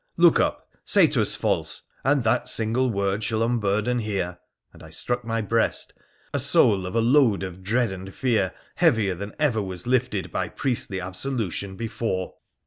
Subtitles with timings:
[0.17, 4.39] Look up, say 'twas false, and that single word shall unburden here,'
[4.73, 5.93] and I struck my breast,'
[6.33, 10.49] a soul of a load of dread and fear heavier than ever was lifted by
[10.49, 12.33] priestly absolution before.'